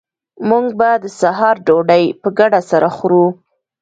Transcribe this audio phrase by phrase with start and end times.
[0.49, 3.25] موږ به د سهار ډوډۍ په ګډه سره خورو